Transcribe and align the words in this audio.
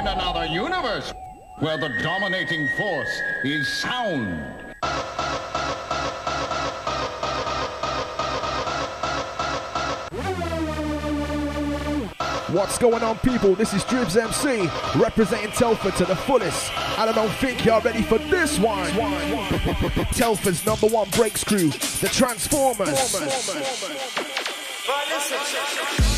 in 0.00 0.06
another 0.06 0.46
universe 0.46 1.12
where 1.58 1.76
the 1.76 1.90
dominating 2.02 2.66
force 2.78 3.20
is 3.44 3.68
sound. 3.68 4.42
What's 12.48 12.78
going 12.78 13.02
on, 13.02 13.18
people? 13.18 13.54
This 13.54 13.74
is 13.74 13.84
Dribs 13.84 14.16
MC 14.16 14.70
representing 14.96 15.50
Telford 15.50 15.94
to 15.96 16.06
the 16.06 16.16
fullest. 16.16 16.72
And 16.98 17.10
I 17.10 17.12
don't 17.12 17.30
think 17.32 17.66
you're 17.66 17.80
ready 17.80 18.02
for 18.02 18.16
this 18.16 18.58
one. 18.58 18.90
Telford's 20.12 20.64
number 20.64 20.86
one 20.86 21.10
breaks 21.10 21.44
crew, 21.44 21.68
the 21.68 22.08
Transformers. 22.10 22.88
Transformers. 22.88 23.44
Transformers. 23.44 24.14
Transformers. 24.86 26.09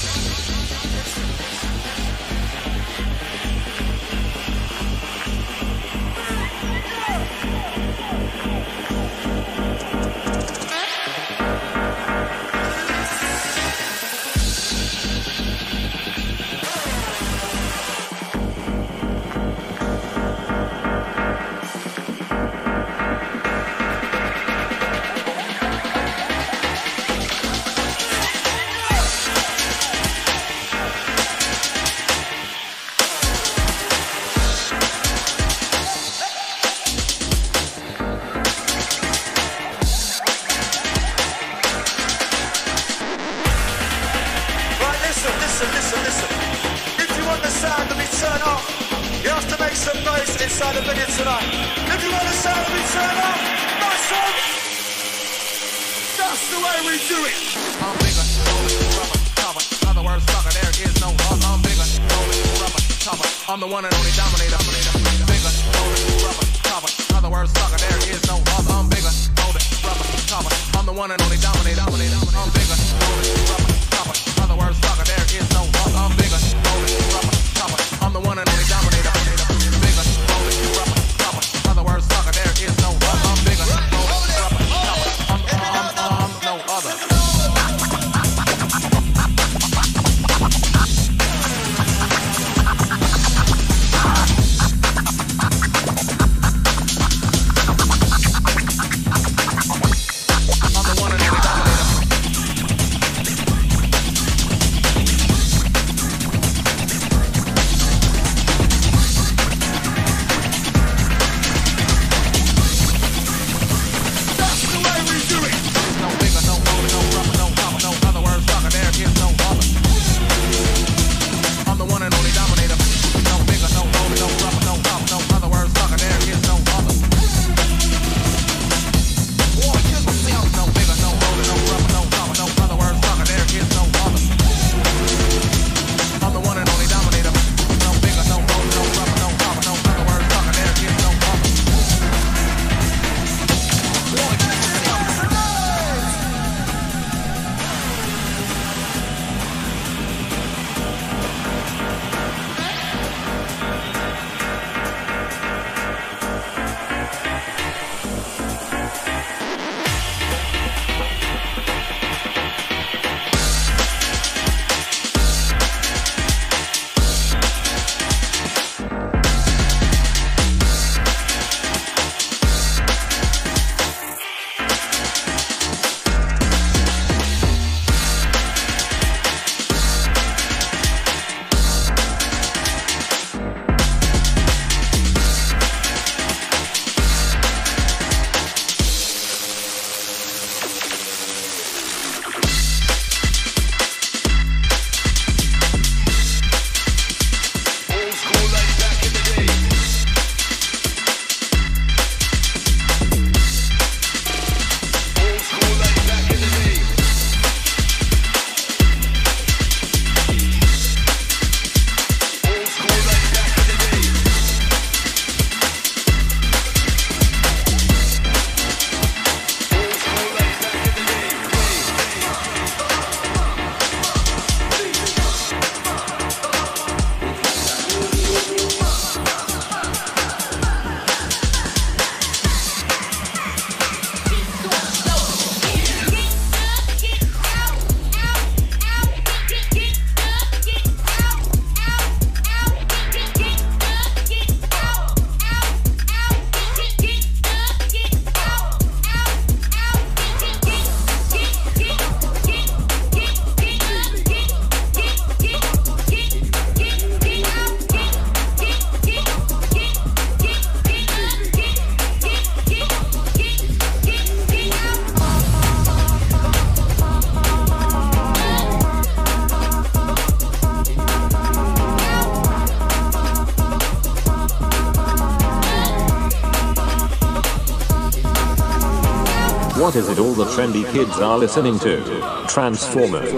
It 280.12 280.18
all 280.18 280.34
the 280.34 280.44
trendy 280.44 280.84
kids 280.92 281.18
are 281.20 281.38
listening 281.38 281.78
to? 281.78 282.44
Transformers. 282.46 283.30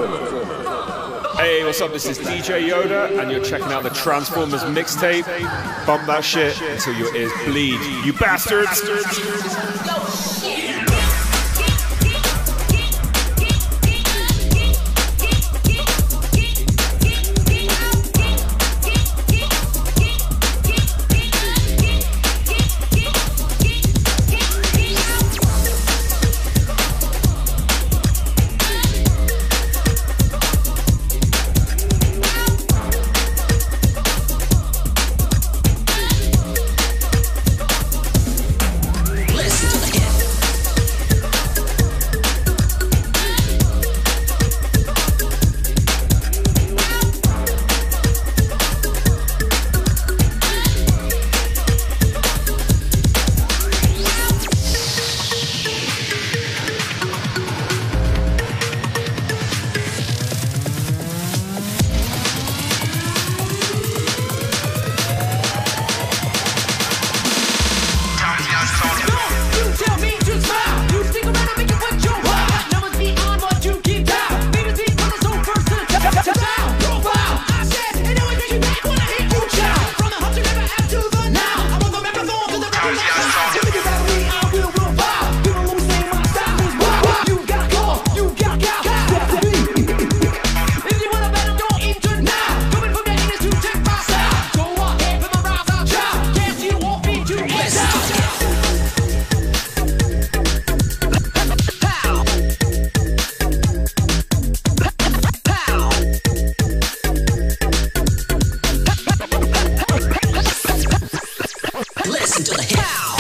Hey, 1.36 1.62
what's 1.62 1.80
up? 1.80 1.92
This 1.92 2.06
is 2.06 2.18
DJ 2.18 2.68
Yoda, 2.68 3.16
and 3.20 3.30
you're 3.30 3.44
checking 3.44 3.68
out 3.68 3.84
the 3.84 3.90
Transformers 3.90 4.62
mixtape. 4.62 5.24
Bump 5.86 6.04
that 6.06 6.24
shit 6.24 6.60
until 6.60 6.94
your 6.94 7.14
ears 7.14 7.30
bleed. 7.44 7.78
You 8.04 8.12
bastards! 8.14 8.80
listen 112.36 112.44
to 112.44 112.60
the 112.60 112.62
hip. 112.64 113.13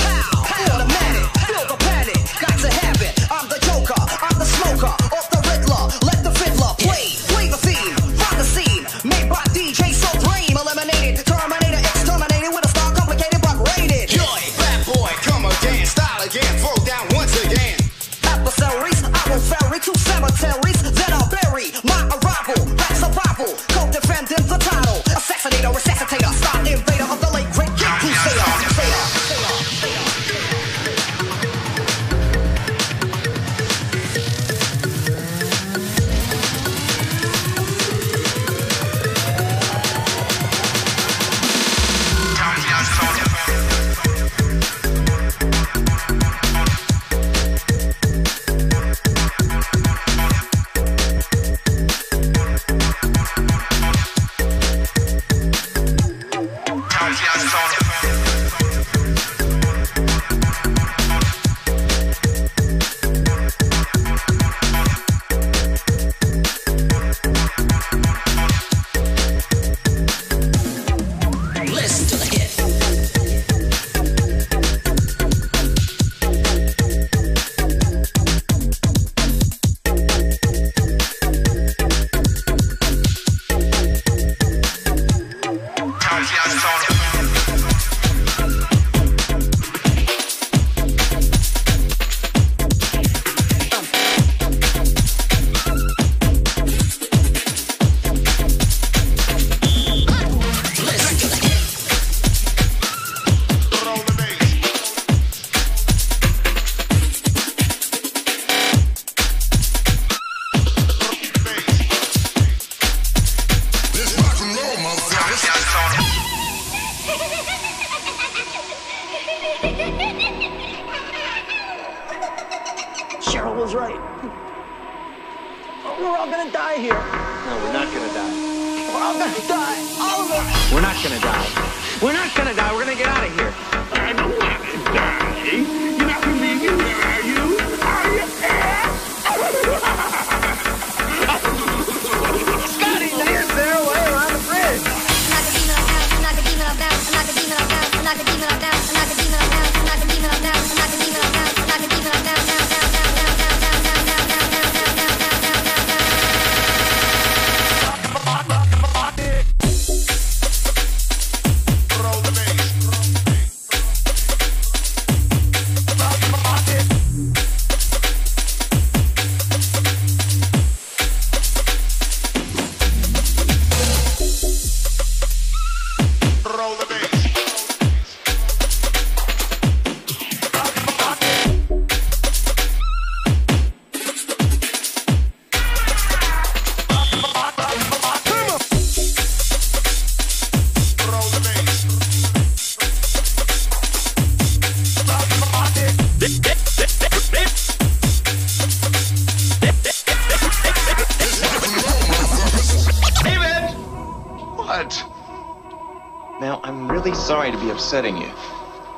Upsetting 207.94 208.16
you, 208.16 208.32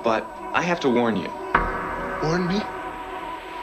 but 0.03 0.25
I 0.55 0.63
have 0.63 0.81
to 0.81 0.89
warn 0.89 1.17
you. 1.17 1.29
Warn 2.23 2.49
me? 2.49 2.63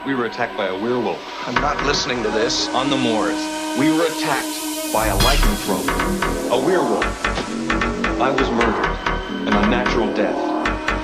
We 0.06 0.14
were 0.14 0.26
attacked 0.26 0.56
by 0.56 0.68
a 0.68 0.78
werewolf. 0.80 1.18
I'm 1.48 1.56
not 1.56 1.84
listening 1.86 2.22
to 2.22 2.30
this. 2.30 2.68
On 2.68 2.88
the 2.88 2.96
moors, 2.96 3.34
we 3.76 3.90
were 3.90 4.06
attacked 4.06 4.92
by 4.92 5.08
a 5.08 5.16
lycanthrope, 5.26 5.90
a 6.52 6.64
werewolf. 6.64 7.04
I 8.20 8.30
was 8.30 8.48
murdered, 8.52 9.48
an 9.48 9.54
unnatural 9.64 10.14
death, 10.14 10.38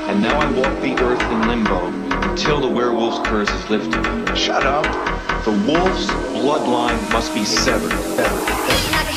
and 0.09 0.23
now 0.23 0.39
I 0.39 0.49
walk 0.53 0.81
the 0.81 0.95
earth 1.03 1.23
in 1.23 1.49
limbo 1.49 1.87
until 2.31 2.61
the 2.61 2.69
werewolf's 2.69 3.29
curse 3.29 3.51
is 3.51 3.69
lifted. 3.69 4.39
Shut 4.39 4.65
up. 4.65 4.85
The 5.45 5.51
wolf's 5.67 6.07
bloodline 6.39 7.01
must 7.11 7.35
be 7.35 7.45
severed. 7.45 7.91
My 8.93 9.10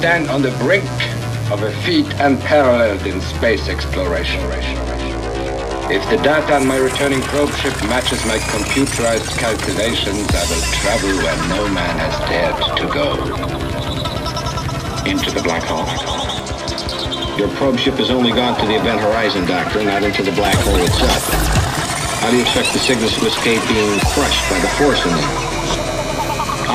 stand 0.00 0.30
on 0.30 0.40
the 0.40 0.50
brink 0.52 0.88
of 1.52 1.62
a 1.62 1.70
feat 1.84 2.06
unparalleled 2.20 3.06
in 3.06 3.20
space 3.20 3.68
exploration. 3.68 4.40
If 5.92 6.00
the 6.08 6.16
data 6.24 6.54
on 6.54 6.66
my 6.66 6.78
returning 6.78 7.20
probe 7.20 7.52
ship 7.60 7.76
matches 7.84 8.24
my 8.24 8.38
computerized 8.48 9.36
calculations, 9.36 10.26
I 10.32 10.40
will 10.48 10.64
travel 10.80 11.10
where 11.20 11.36
no 11.52 11.68
man 11.68 11.98
has 12.00 12.16
dared 12.32 12.56
to 12.80 12.86
go. 12.88 13.12
Into 15.04 15.30
the 15.32 15.42
black 15.42 15.64
hole. 15.68 15.84
Your 17.36 17.54
probe 17.56 17.78
ship 17.78 17.96
has 17.96 18.10
only 18.10 18.30
gone 18.30 18.58
to 18.58 18.66
the 18.66 18.76
event 18.76 19.02
horizon, 19.02 19.44
Doctor, 19.44 19.84
not 19.84 20.02
into 20.02 20.22
the 20.22 20.32
black 20.32 20.56
hole 20.64 20.80
itself. 20.80 21.28
How 22.24 22.30
do 22.30 22.36
you 22.36 22.42
expect 22.42 22.72
the 22.72 22.78
signals 22.78 23.14
to 23.18 23.26
escape 23.26 23.60
being 23.68 24.00
crushed 24.16 24.48
by 24.48 24.58
the 24.60 24.68
force 24.80 25.04
in 25.04 25.12
them? 25.12 25.49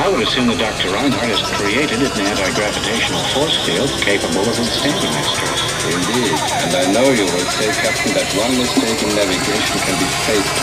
I 0.06 0.08
would 0.08 0.22
assume 0.22 0.46
that 0.54 0.62
Dr. 0.62 0.94
Reinhardt 0.94 1.34
has 1.34 1.42
created 1.58 1.98
an 1.98 2.14
anti-gravitational 2.14 3.18
force 3.34 3.58
field 3.66 3.90
capable 4.06 4.46
of 4.46 4.54
withstanding 4.54 5.10
that 5.10 5.26
stress. 5.26 5.58
Indeed. 5.82 6.30
And 6.62 6.72
I 6.78 6.84
know 6.94 7.10
you 7.10 7.26
will 7.26 7.48
say, 7.50 7.66
Captain, 7.74 8.14
that 8.14 8.30
one 8.38 8.54
mistake 8.54 9.02
in 9.02 9.10
navigation 9.18 9.74
can 9.82 9.98
be 9.98 10.06
fatal. 10.22 10.62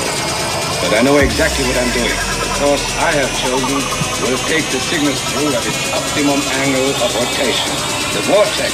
But 0.80 0.96
I 0.96 1.04
know 1.04 1.20
exactly 1.20 1.68
what 1.68 1.76
I'm 1.76 1.92
doing. 1.92 2.16
The 2.16 2.52
course 2.56 2.88
I 3.04 3.12
have 3.20 3.32
chosen 3.36 3.84
will 4.24 4.40
take 4.48 4.64
the 4.72 4.80
Cygnus 4.80 5.20
through 5.36 5.52
at 5.52 5.64
its 5.68 5.92
optimum 5.92 6.40
angle 6.64 6.96
of 7.04 7.12
rotation. 7.12 7.72
The 8.16 8.24
vortex 8.32 8.72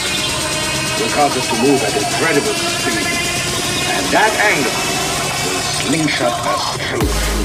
will 1.02 1.10
cause 1.18 1.34
us 1.34 1.50
to 1.50 1.58
move 1.66 1.82
at 1.82 1.98
incredible 1.98 2.54
speed. 2.78 3.10
And 3.90 4.06
that 4.14 4.34
angle 4.54 4.78
will 5.50 5.66
slingshot 5.66 6.38
us 6.46 6.78
through. 6.78 7.39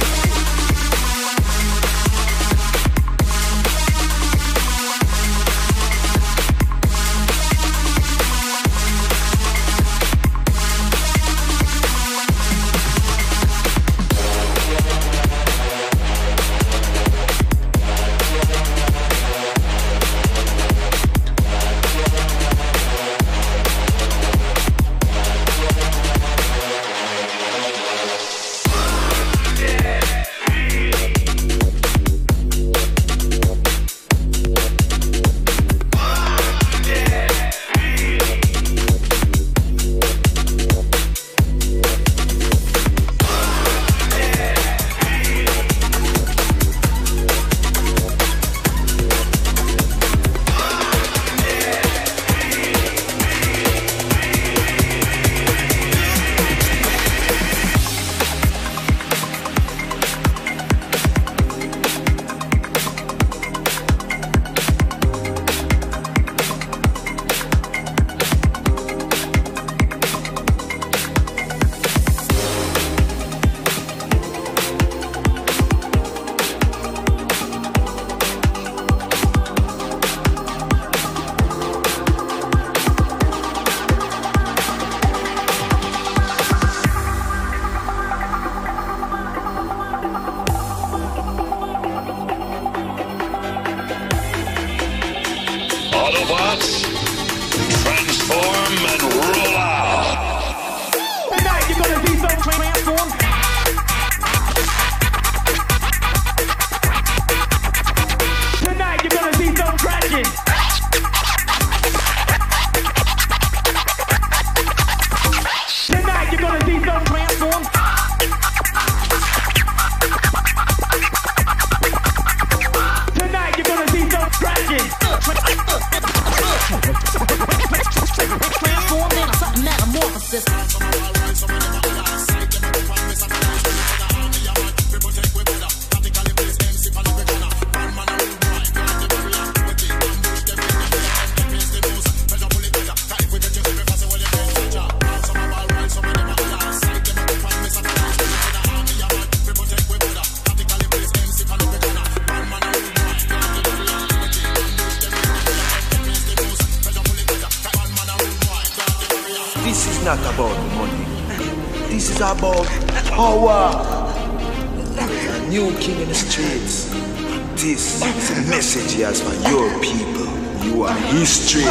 people. 169.81 170.27
You 170.65 170.83
are 170.85 170.95
history. 171.15 171.65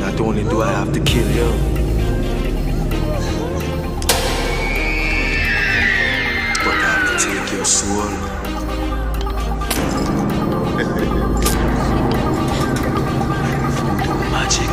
Not 0.00 0.20
only 0.20 0.42
do 0.44 0.62
I 0.62 0.70
have 0.72 0.92
to 0.92 1.00
kill 1.00 1.28
you, 1.30 1.50
but 6.64 6.74
I 6.74 6.88
have 6.92 7.04
to 7.10 7.24
take 7.24 7.52
your 7.52 7.64
soul. 7.64 8.10
Voodoo 13.76 14.14
magic. 14.30 14.70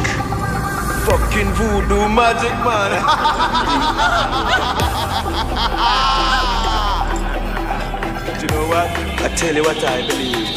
Fucking 1.07 1.49
voodoo 1.57 2.07
magic, 2.09 2.53
man. 2.65 2.91
you 8.41 8.47
know 8.47 8.67
what? 8.67 8.89
I 9.21 9.33
tell 9.35 9.55
you 9.55 9.63
what 9.63 9.83
I 9.83 10.07
believe. 10.07 10.56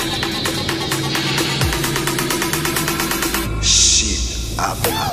I'll 4.62 4.74
be 4.82 5.09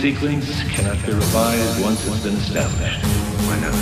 sequence 0.00 0.62
cannot 0.72 0.96
be 1.04 1.12
revised 1.12 1.82
once 1.82 2.06
it's 2.06 2.22
been 2.22 2.32
established. 2.36 3.04
Why 3.44 3.60
not? 3.60 3.74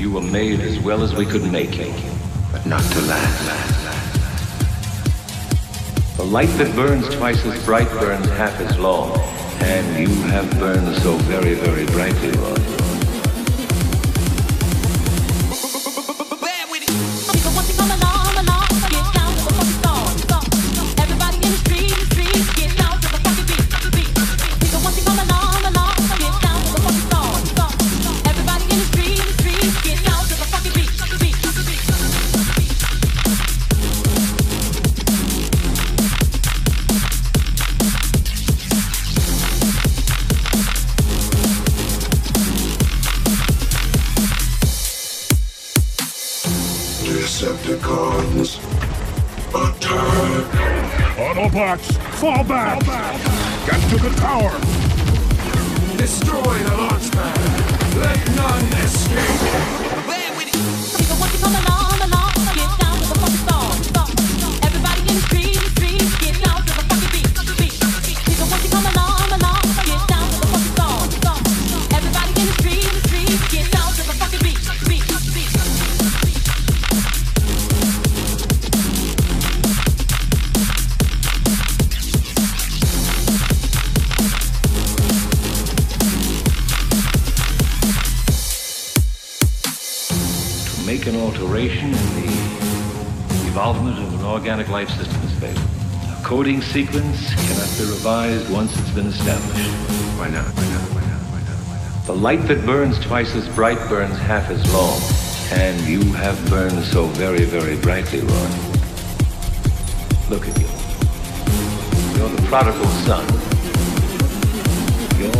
You 0.00 0.12
were 0.12 0.22
made 0.22 0.60
as 0.60 0.78
well 0.78 1.02
as 1.02 1.12
we 1.16 1.26
could 1.26 1.50
make 1.50 1.76
you, 1.76 1.92
but 2.52 2.64
not 2.64 2.80
to 2.80 3.00
last. 3.02 3.76
The 6.16 6.22
light 6.24 6.46
that 6.58 6.72
burns 6.76 7.12
twice 7.12 7.44
as 7.44 7.64
bright 7.64 7.90
burns 7.90 8.28
half 8.28 8.60
as 8.60 8.78
long, 8.78 9.18
and 9.62 9.98
you 10.08 10.14
have 10.28 10.48
burned 10.60 10.94
so 10.98 11.16
very, 11.16 11.54
very 11.54 11.86
brightly, 11.86 12.30
Lord. 12.30 12.79
Sequence 96.70 97.34
cannot 97.34 97.68
be 97.76 97.84
revised 97.90 98.48
once 98.48 98.70
it's 98.78 98.90
been 98.90 99.08
established. 99.08 99.70
Why 100.16 100.28
not? 100.28 100.44
Why 100.54 100.68
not? 100.70 100.82
Why 100.94 101.00
not? 101.00 101.20
Why 101.32 101.40
not? 101.40 101.58
Why 101.66 101.76
not? 101.82 102.06
The 102.06 102.14
light 102.14 102.46
that 102.46 102.64
burns 102.64 102.96
twice 103.00 103.34
as 103.34 103.48
bright 103.48 103.80
burns 103.88 104.16
half 104.18 104.48
as 104.50 104.62
long, 104.72 105.00
and 105.58 105.80
you 105.80 106.00
have 106.12 106.38
burned 106.48 106.84
so 106.84 107.06
very, 107.06 107.44
very 107.44 107.76
brightly, 107.76 108.20
Roy. 108.20 108.50
Look 110.30 110.46
at 110.46 110.56
you. 110.60 110.68
You're 112.16 112.28
the 112.36 112.42
prodigal 112.46 112.86
son. 113.02 113.26
You're 115.18 115.32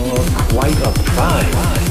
quite 0.50 0.80
a 0.82 0.92
pride. 1.14 1.89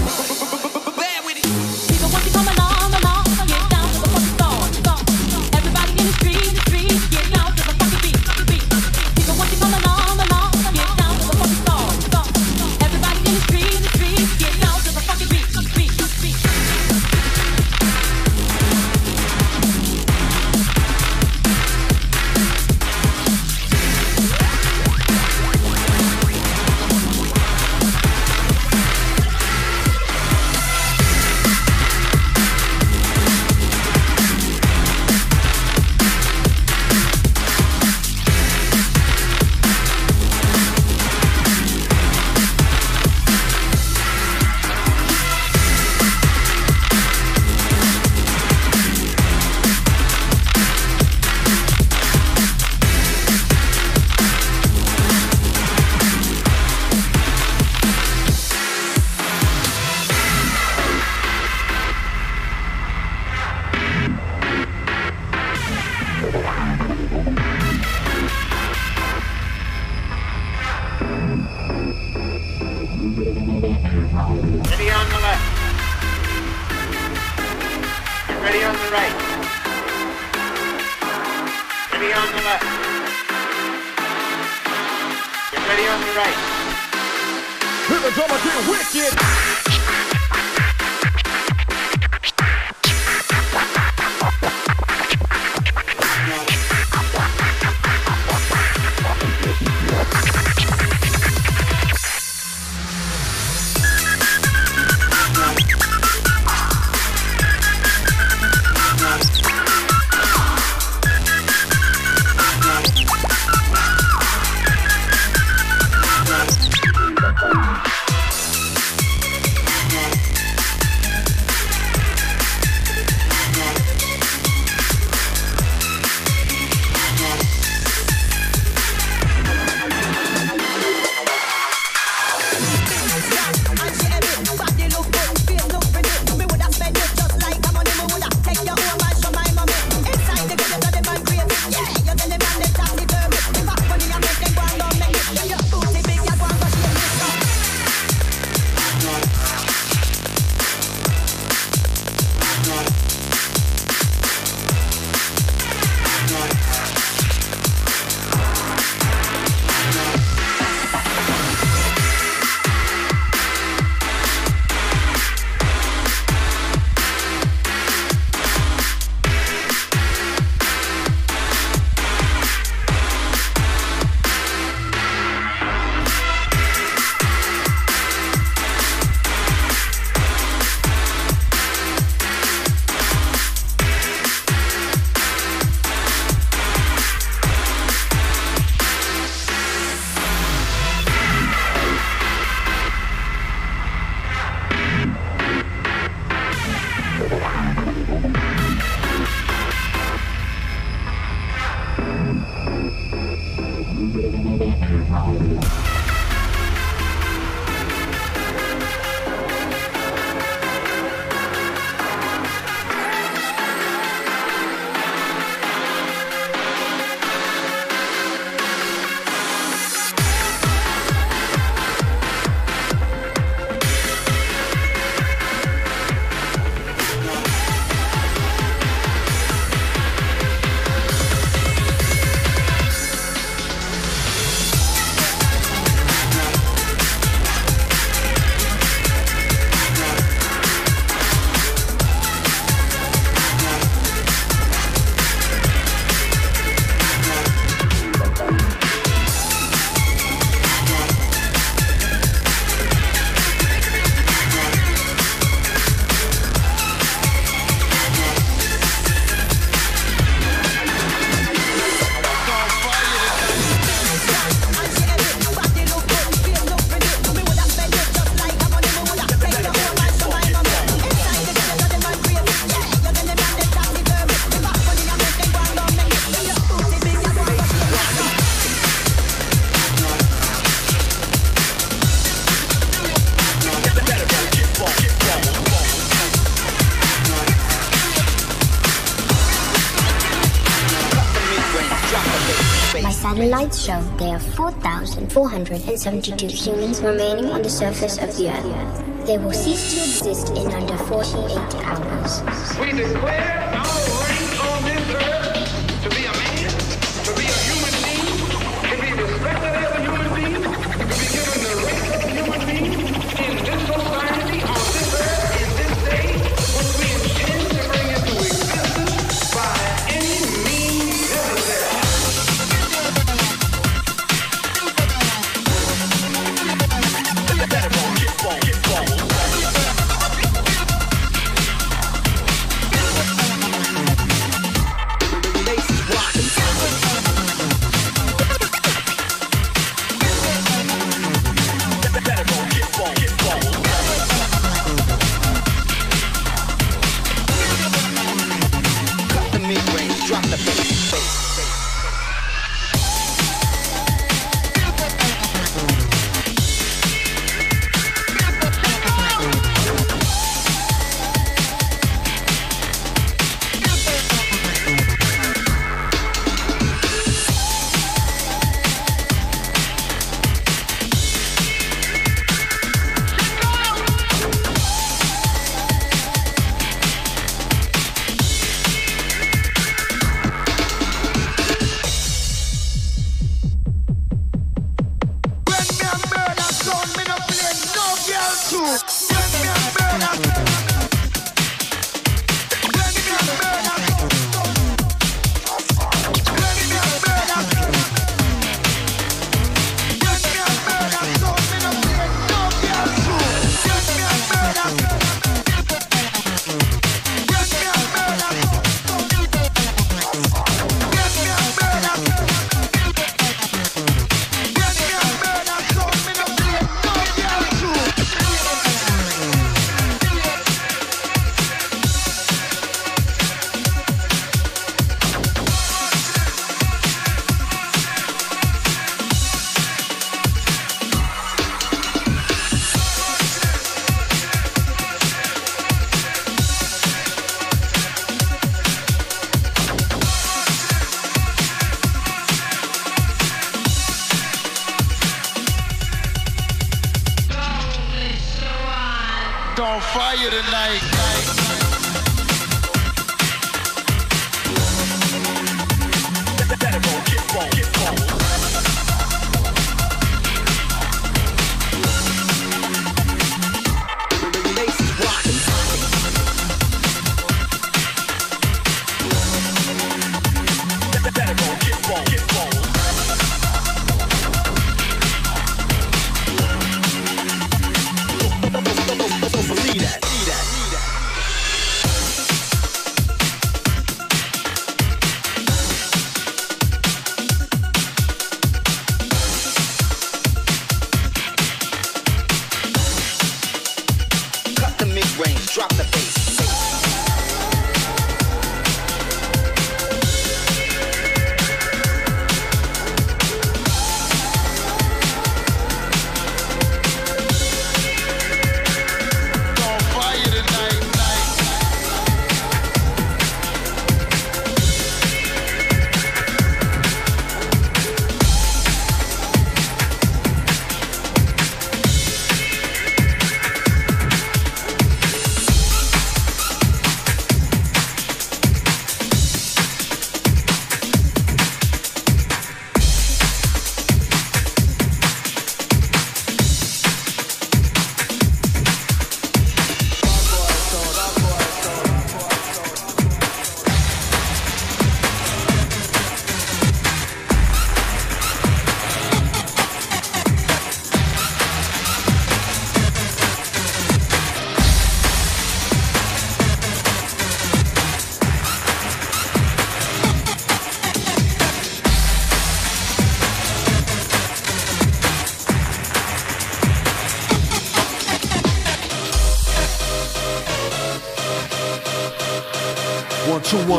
472 295.39 296.47
humans 296.47 296.99
remaining 296.99 297.45
on 297.45 297.61
the 297.61 297.69
surface 297.69 298.17
of 298.17 298.35
the 298.35 298.49
Earth. 298.49 299.25
They 299.25 299.37
will 299.37 299.53
cease 299.53 299.93
to 299.93 299.99
exist 300.01 300.49
in 300.49 300.67
under 300.73 300.97
48 300.97 301.75
hours. 301.85 302.41
We 302.77 302.91
declare 302.91 303.68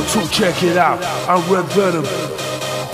one, 0.01 0.29
check 0.29 0.63
it 0.63 0.77
out. 0.77 1.03
I'm 1.29 1.43
Red 1.53 1.67
Venom, 1.73 2.05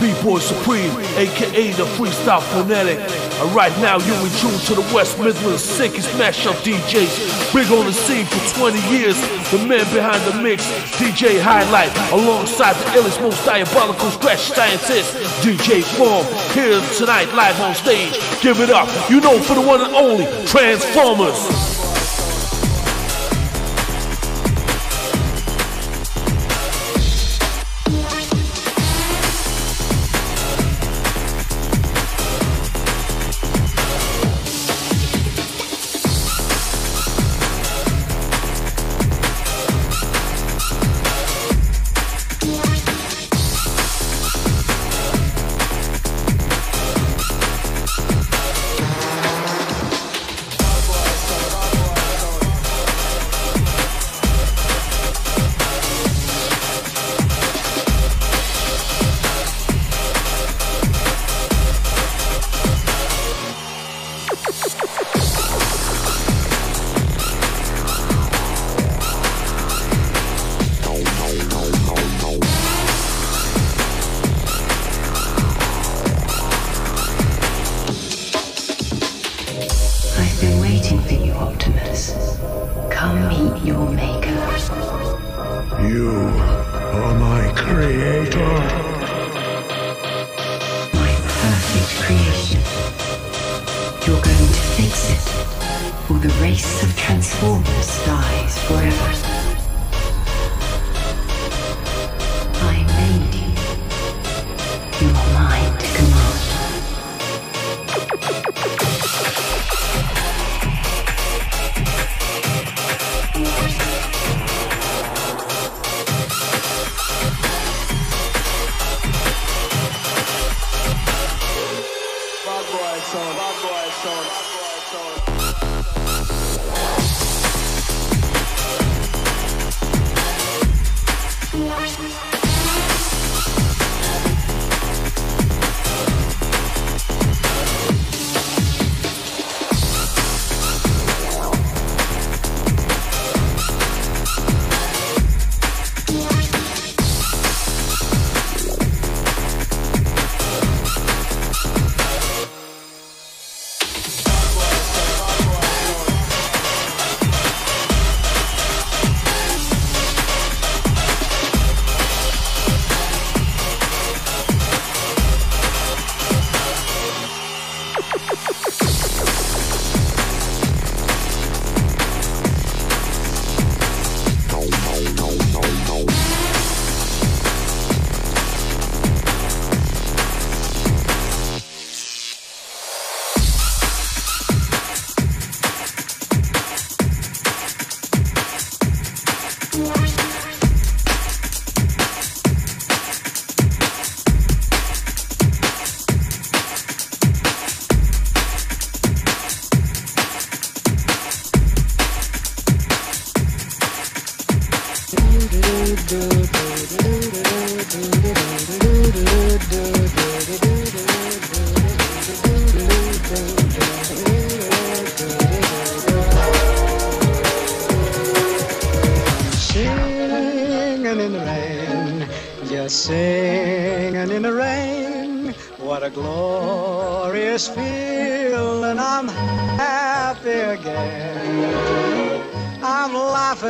B-Boy 0.00 0.38
Supreme, 0.38 0.90
aka 1.16 1.72
the 1.72 1.84
Freestyle 1.96 2.42
Phonetic. 2.52 2.98
And 3.38 3.54
right 3.54 3.72
now 3.78 3.98
you 3.98 4.14
in 4.14 4.32
tune 4.40 4.58
to 4.66 4.74
the 4.74 4.94
West 4.94 5.18
Midlands 5.18 5.62
sickest 5.62 6.08
mashup 6.16 6.54
DJs. 6.64 7.52
Big 7.52 7.70
on 7.70 7.86
the 7.86 7.92
scene 7.92 8.24
for 8.26 8.58
20 8.58 8.78
years, 8.88 9.20
the 9.50 9.58
man 9.58 9.84
behind 9.92 10.22
the 10.24 10.42
mix, 10.42 10.64
DJ 10.96 11.40
Highlight, 11.40 11.92
alongside 12.12 12.74
the 12.76 13.00
illest, 13.00 13.20
most 13.20 13.44
diabolical 13.44 14.10
scratch 14.10 14.40
scientist, 14.40 15.14
DJ 15.44 15.82
Form, 15.96 16.24
here 16.54 16.80
tonight 16.96 17.32
live 17.34 17.60
on 17.60 17.74
stage. 17.74 18.14
Give 18.40 18.58
it 18.60 18.70
up, 18.70 18.88
you 19.10 19.20
know 19.20 19.38
for 19.38 19.54
the 19.54 19.60
one 19.60 19.82
and 19.82 19.94
only 19.94 20.24
Trans4mers. 20.46 21.75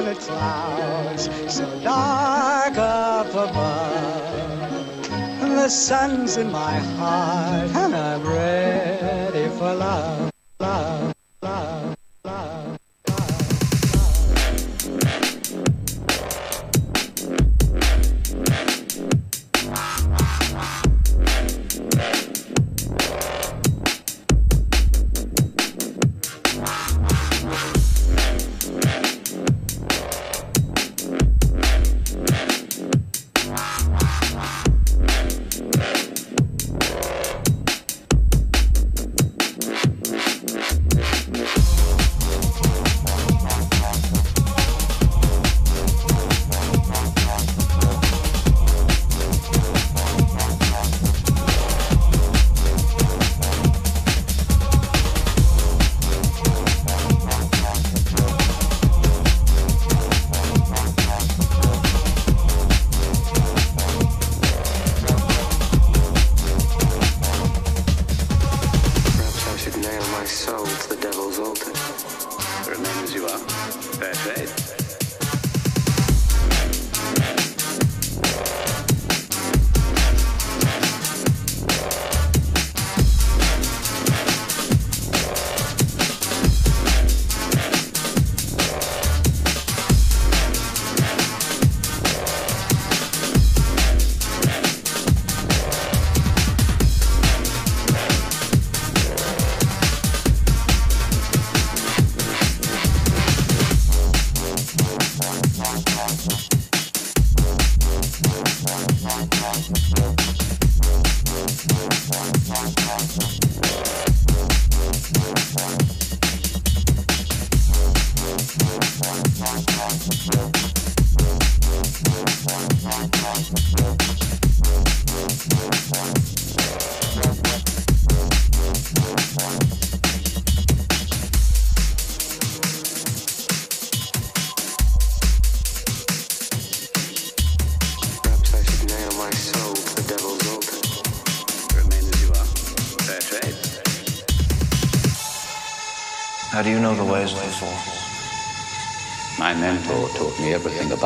Laughing 0.00 0.08
at 0.08 0.18
clouds 0.18 1.54
so 1.54 1.80
dark 1.80 2.76
up 2.76 3.28
above. 3.28 5.10
And 5.10 5.52
the 5.52 5.68
sun's 5.68 6.36
in 6.36 6.50
my 6.50 6.74
heart, 6.98 7.70
and 7.70 7.94
I'm 7.94 8.26
ready 8.26 9.48
for 9.56 9.74
love, 9.74 10.30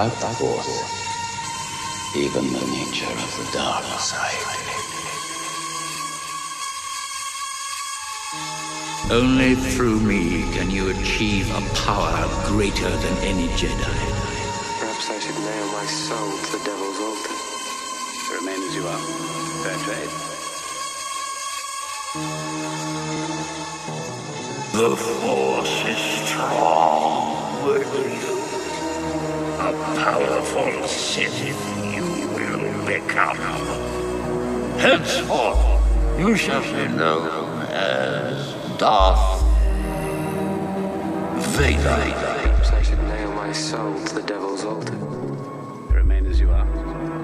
me 0.00 0.06
everything 0.06 0.20
about 0.20 0.20
the 0.20 0.28
Force, 0.36 2.16
even 2.16 2.52
the 2.52 2.66
nature 2.72 3.12
of 3.12 3.36
the 3.36 3.44
dark 3.52 3.84
side. 4.00 4.56
Only 9.10 9.54
through 9.56 10.00
me 10.00 10.50
can 10.52 10.70
you 10.70 10.90
achieve 10.90 11.50
a 11.50 11.60
power 11.84 12.28
greater 12.46 12.90
than 12.90 13.18
any 13.18 13.48
Jedi. 13.48 13.98
Perhaps 14.78 15.10
I 15.10 15.18
should 15.18 15.38
nail 15.38 15.66
my 15.72 15.84
soul 15.86 16.38
to 16.38 16.52
the 16.52 16.59
powerful 30.40 30.88
Sith 30.88 31.44
you 31.94 32.04
will 32.28 32.86
become. 32.86 33.36
Henceforth, 34.78 35.58
you 36.18 36.34
shall 36.36 36.62
be 36.62 36.88
known 36.88 37.62
as 37.68 38.54
Darth 38.78 39.42
Vader. 41.56 41.82
Perhaps 41.82 42.70
I 42.70 42.82
should 42.82 43.02
nail 43.02 43.32
my 43.32 43.52
soul 43.52 44.02
to 44.04 44.14
the 44.14 44.22
devil's 44.22 44.64
altar. 44.64 44.96
Remain 45.94 46.26
as 46.26 46.40
you 46.40 46.50
are. 46.50 46.66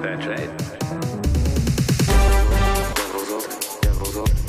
Fair 0.02 0.16
trade. 0.20 0.50
Devil's 2.96 3.30
altar. 3.32 3.80
Devil's 3.80 4.16
altar. 4.16 4.45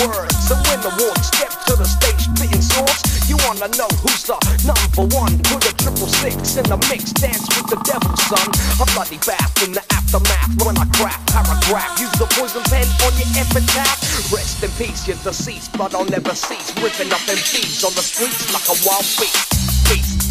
Words. 0.00 0.36
So 0.46 0.54
when 0.68 0.80
the 0.80 0.92
war 0.96 1.14
step 1.20 1.52
to 1.68 1.74
the 1.76 1.84
stage, 1.84 2.28
spitting 2.30 2.62
swords, 2.62 3.02
you 3.28 3.36
wanna 3.44 3.68
know 3.76 3.88
who's 4.00 4.24
the 4.24 4.36
number 4.64 5.04
one? 5.16 5.36
Put 5.50 5.68
a 5.68 5.72
triple 5.76 6.08
six 6.08 6.56
in 6.56 6.64
the 6.68 6.78
mix, 6.88 7.12
dance 7.12 7.46
with 7.52 7.68
the 7.68 7.80
devil, 7.84 8.12
son. 8.28 8.48
A 8.80 8.86
bloody 8.94 9.18
bath 9.26 9.52
in 9.62 9.72
the 9.72 9.84
aftermath 9.92 10.50
when 10.64 10.76
I 10.78 10.86
crap 10.96 11.20
paragraph. 11.28 11.98
Use 11.98 12.12
the 12.18 12.26
poison 12.36 12.62
pen 12.70 12.86
on 13.04 13.12
your 13.18 13.30
epitaph. 13.36 13.98
Rest 14.32 14.62
in 14.62 14.70
peace, 14.80 15.06
you're 15.06 15.20
deceased, 15.24 15.76
but 15.76 15.94
I'll 15.94 16.08
never 16.08 16.34
cease 16.34 16.72
ripping 16.80 17.12
up 17.12 17.22
MCs 17.28 17.84
on 17.84 17.94
the 17.94 18.04
streets 18.04 18.52
like 18.52 18.68
a 18.68 18.76
wild. 18.86 19.06
Beast, 19.18 19.88
beast. 19.88 20.21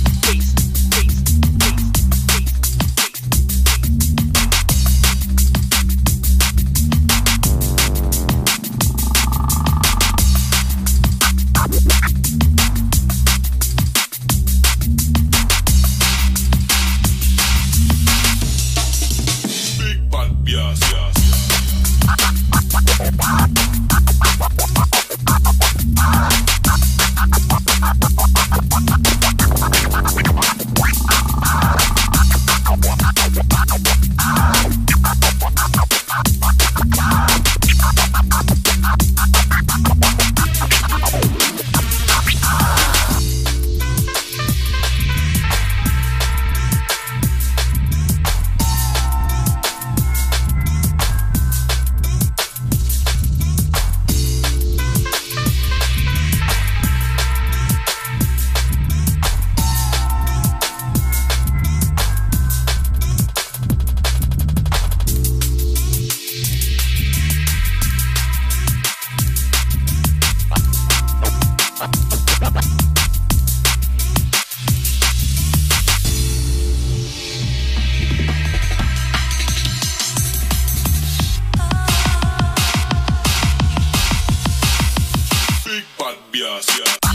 Big 85.71 85.85
bad 85.97 86.17
bias, 86.33 86.67
yeah. 86.77 87.11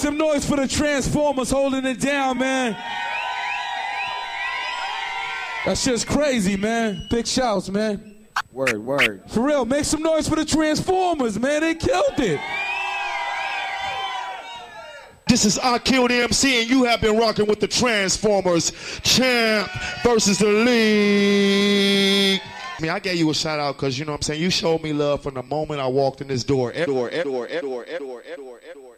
Some 0.00 0.16
noise 0.16 0.46
for 0.46 0.56
the 0.56 0.62
Trans4mers 0.62 1.52
holding 1.52 1.84
it 1.84 2.00
down, 2.00 2.38
man. 2.38 2.74
That's 5.66 5.84
just 5.84 6.06
crazy, 6.06 6.56
man. 6.56 7.06
Big 7.10 7.26
shouts, 7.26 7.68
man. 7.68 8.26
Word, 8.50 8.78
word. 8.78 9.24
For 9.28 9.42
real, 9.42 9.66
make 9.66 9.84
some 9.84 10.02
noise 10.02 10.26
for 10.26 10.36
the 10.36 10.46
Trans4mers, 10.46 11.38
man. 11.38 11.60
They 11.60 11.74
killed 11.74 12.18
it. 12.18 12.40
This 15.28 15.44
is 15.44 15.58
I 15.58 15.78
Killed 15.78 16.10
MC, 16.10 16.62
and 16.62 16.70
you 16.70 16.84
have 16.84 17.02
been 17.02 17.18
rocking 17.18 17.46
with 17.46 17.60
the 17.60 17.68
Trans4mers 17.68 19.02
champ 19.02 19.70
versus 20.02 20.38
the 20.38 20.46
league. 20.48 22.40
I 22.42 22.80
mean, 22.80 22.90
I 22.90 23.00
gave 23.00 23.18
you 23.18 23.28
a 23.28 23.34
shout 23.34 23.60
out 23.60 23.76
because 23.76 23.98
you 23.98 24.06
know 24.06 24.12
what 24.12 24.20
I'm 24.20 24.22
saying. 24.22 24.40
You 24.40 24.48
showed 24.48 24.82
me 24.82 24.94
love 24.94 25.22
from 25.22 25.34
the 25.34 25.42
moment 25.42 25.82
I 25.82 25.88
walked 25.88 26.22
in 26.22 26.28
this 26.28 26.42
door. 26.42 26.72
Door, 26.72 26.86
door, 26.86 27.10
door, 27.10 27.22
door, 27.22 27.48
door, 27.60 27.84
door, 27.98 28.22
door, 28.36 28.60
door. 28.74 28.89